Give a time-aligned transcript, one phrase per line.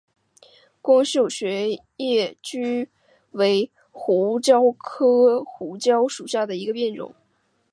[0.81, 1.45] 光轴苎
[1.97, 2.87] 叶蒟
[3.33, 7.13] 为胡椒科胡椒属下的一个变种。